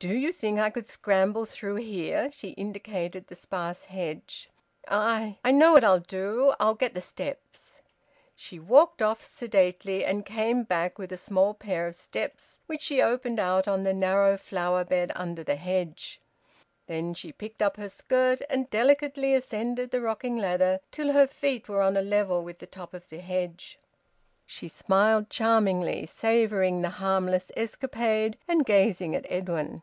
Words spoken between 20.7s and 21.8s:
till her feet